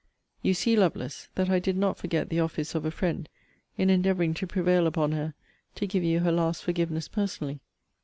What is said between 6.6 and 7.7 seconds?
forgiveness personally.